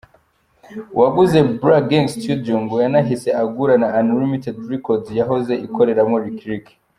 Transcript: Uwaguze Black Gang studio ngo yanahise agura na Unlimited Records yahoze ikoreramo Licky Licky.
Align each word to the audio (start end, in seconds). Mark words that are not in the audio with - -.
Uwaguze 0.95 1.37
Black 1.59 1.83
Gang 1.89 2.07
studio 2.17 2.53
ngo 2.63 2.75
yanahise 2.83 3.29
agura 3.41 3.73
na 3.81 3.87
Unlimited 3.99 4.57
Records 4.73 5.07
yahoze 5.19 5.53
ikoreramo 5.65 6.17
Licky 6.25 6.47
Licky. 6.51 6.75